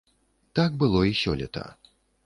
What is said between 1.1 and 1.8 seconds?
і сёлета.